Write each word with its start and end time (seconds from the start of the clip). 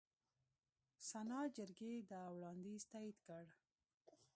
سنا 1.09 1.39
جرګې 1.55 1.93
دا 2.11 2.21
وړاندیز 2.35 2.81
تایید 2.91 3.17
کړ. 3.25 3.45